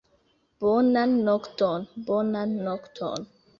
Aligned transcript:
Bonan 0.63 1.13
nokton, 1.27 1.87
bonan 2.09 2.59
nokton! 2.65 3.31